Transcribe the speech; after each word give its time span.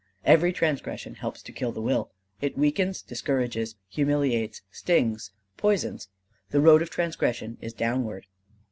Every 0.25 0.51
transgression 0.51 1.13
helps 1.13 1.43
to 1.43 1.51
kill 1.51 1.71
the 1.71 1.79
will. 1.83 2.09
It 2.41 2.57
weakens, 2.57 3.03
discourages, 3.03 3.75
humiliates, 3.87 4.63
stings, 4.71 5.29
poisons. 5.57 6.07
The 6.49 6.59
road 6.59 6.81
of 6.81 6.89
transgression 6.89 7.59
is 7.61 7.71
downward." 7.71 8.25